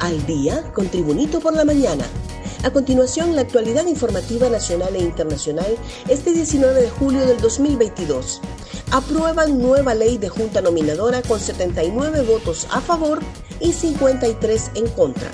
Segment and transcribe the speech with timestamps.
[0.00, 2.06] Al día con Tribunito por la mañana.
[2.64, 5.76] A continuación, la actualidad informativa nacional e internacional
[6.08, 8.40] este 19 de julio del 2022.
[8.92, 13.20] Aprueban nueva ley de junta nominadora con 79 votos a favor
[13.60, 15.30] y 53 en contra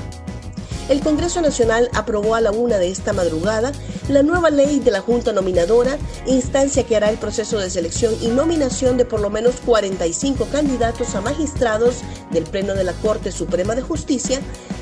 [0.89, 3.73] el Congreso Nacional aprobó a la una de esta madrugada
[4.09, 8.29] la nueva ley de la Junta Nominadora, instancia que hará el proceso de selección y
[8.29, 11.97] nominación de por lo menos 45 candidatos a magistrados
[12.31, 14.41] del Pleno de la Corte Suprema de Justicia,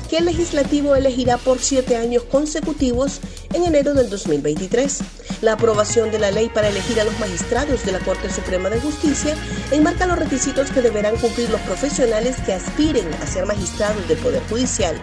[0.09, 3.19] que el legislativo elegirá por siete años consecutivos
[3.53, 4.99] en enero del 2023.
[5.41, 8.79] La aprobación de la ley para elegir a los magistrados de la Corte Suprema de
[8.79, 9.35] Justicia
[9.71, 14.43] enmarca los requisitos que deberán cumplir los profesionales que aspiren a ser magistrados del Poder
[14.49, 14.95] Judicial.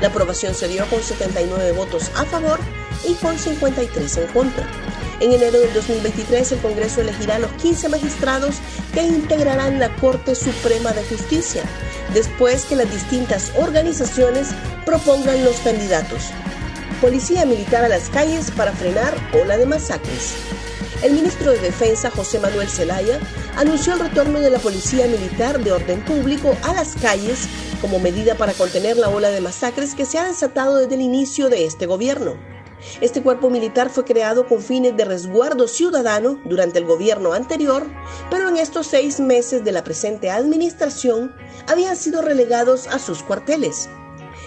[0.00, 2.60] La aprobación se dio con 79 votos a favor
[3.06, 4.66] y con 53 en contra.
[5.20, 8.56] En enero del 2023 el Congreso elegirá los 15 magistrados
[8.92, 11.62] que integrarán la Corte Suprema de Justicia,
[12.12, 14.48] después que las distintas organizaciones
[14.84, 16.30] propongan los candidatos.
[17.00, 20.34] Policía militar a las calles para frenar ola de masacres.
[21.02, 23.20] El ministro de Defensa, José Manuel Zelaya,
[23.56, 27.46] anunció el retorno de la Policía Militar de Orden Público a las calles
[27.80, 31.50] como medida para contener la ola de masacres que se ha desatado desde el inicio
[31.50, 32.53] de este gobierno.
[33.00, 37.86] Este cuerpo militar fue creado con fines de resguardo ciudadano durante el gobierno anterior,
[38.30, 41.34] pero en estos seis meses de la presente administración
[41.66, 43.88] habían sido relegados a sus cuarteles.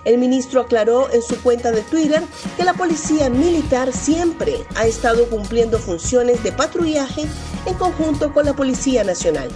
[0.06, 2.24] El ministro aclaró en su cuenta de Twitter
[2.56, 7.26] que la policía militar siempre ha estado cumpliendo funciones de patrullaje
[7.66, 9.50] en conjunto con la Policía Nacional.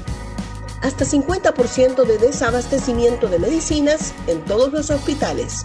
[0.81, 5.63] Hasta 50% de desabastecimiento de medicinas en todos los hospitales.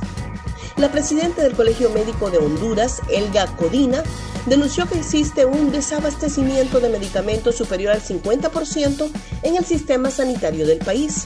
[0.77, 4.03] La presidenta del Colegio Médico de Honduras, Elga Codina,
[4.45, 9.11] denunció que existe un desabastecimiento de medicamentos superior al 50%
[9.43, 11.25] en el sistema sanitario del país.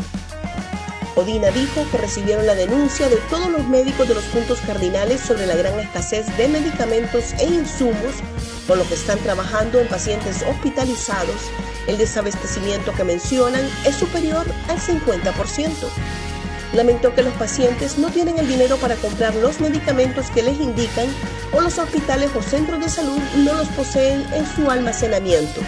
[1.16, 5.46] Odina dijo que recibieron la denuncia de todos los médicos de los puntos cardinales sobre
[5.46, 8.14] la gran escasez de medicamentos e insumos
[8.68, 11.50] con lo que están trabajando en pacientes hospitalizados.
[11.88, 15.74] El desabastecimiento que mencionan es superior al 50%.
[16.72, 21.06] Lamentó que los pacientes no tienen el dinero para comprar los medicamentos que les indican
[21.52, 25.60] o los hospitales o centros de salud no los poseen en su almacenamiento.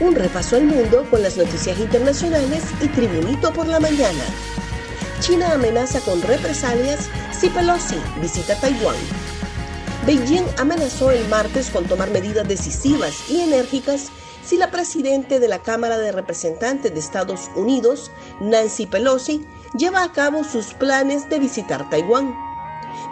[0.00, 4.24] Un repaso al mundo con las noticias internacionales y Tribunito por la mañana.
[5.20, 8.96] China amenaza con represalias si Pelosi visita Taiwán.
[10.04, 14.08] Beijing amenazó el martes con tomar medidas decisivas y enérgicas
[14.44, 20.12] si la presidenta de la Cámara de Representantes de Estados Unidos, Nancy Pelosi, lleva a
[20.12, 22.36] cabo sus planes de visitar Taiwán.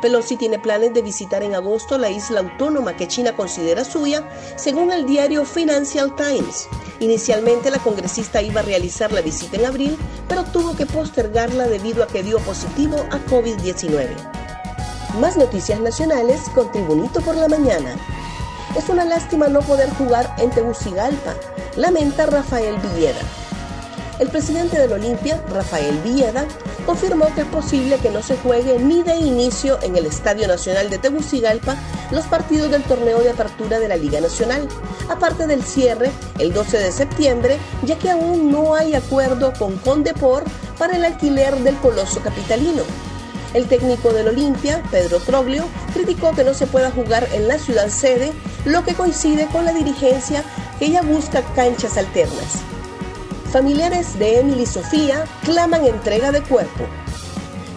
[0.03, 4.93] Pelosi tiene planes de visitar en agosto la isla autónoma que China considera suya, según
[4.93, 6.69] el diario Financial Times.
[7.01, 12.03] Inicialmente la congresista iba a realizar la visita en abril, pero tuvo que postergarla debido
[12.03, 14.09] a que dio positivo a COVID-19.
[15.19, 17.97] Más noticias nacionales con Tribunito por la Mañana.
[18.77, 21.35] Es una lástima no poder jugar en Tegucigalpa,
[21.77, 23.40] lamenta Rafael Villeda.
[24.21, 26.47] El presidente del Olimpia, Rafael Villeda,
[26.85, 30.91] confirmó que es posible que no se juegue ni de inicio en el Estadio Nacional
[30.91, 31.75] de Tegucigalpa
[32.11, 34.69] los partidos del torneo de apertura de la Liga Nacional,
[35.09, 40.45] aparte del cierre el 12 de septiembre, ya que aún no hay acuerdo con Condepor
[40.79, 42.83] para el alquiler del coloso capitalino.
[43.55, 45.65] El técnico del Olimpia, Pedro Troglio,
[45.95, 48.35] criticó que no se pueda jugar en la ciudad sede,
[48.67, 50.45] lo que coincide con la dirigencia
[50.79, 52.61] que ya busca canchas alternas.
[53.53, 56.85] Familiares de Emily Sofía claman entrega de cuerpo.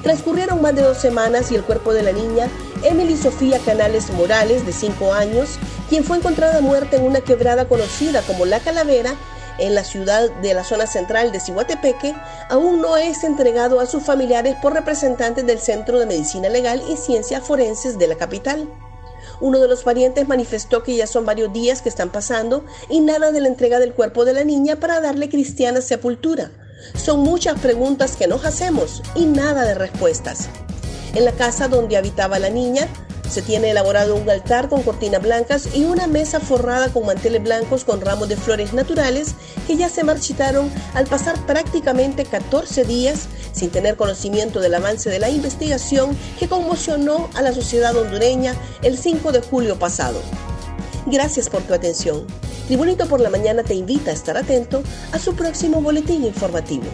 [0.03, 2.47] Transcurrieron más de dos semanas y el cuerpo de la niña,
[2.83, 5.57] Emily Sofía Canales Morales, de 5 años,
[5.89, 9.15] quien fue encontrada muerta en una quebrada conocida como La Calavera,
[9.57, 12.13] en la ciudad de la zona central de Cihuatepeque,
[12.49, 16.97] aún no es entregado a sus familiares por representantes del Centro de Medicina Legal y
[16.97, 18.69] Ciencias Forenses de la capital.
[19.41, 23.31] Uno de los parientes manifestó que ya son varios días que están pasando y nada
[23.31, 26.51] de la entrega del cuerpo de la niña para darle cristiana sepultura.
[26.95, 30.49] Son muchas preguntas que nos hacemos y nada de respuestas.
[31.15, 32.87] En la casa donde habitaba la niña,
[33.33, 37.83] se tiene elaborado un altar con cortinas blancas y una mesa forrada con manteles blancos
[37.83, 39.33] con ramos de flores naturales
[39.65, 45.17] que ya se marchitaron al pasar prácticamente 14 días sin tener conocimiento del avance de
[45.17, 48.53] la investigación que conmocionó a la sociedad hondureña
[48.83, 50.21] el 5 de julio pasado.
[51.07, 52.27] Gracias por tu atención.
[52.67, 56.85] Tribunito por la Mañana te invita a estar atento a su próximo boletín informativo.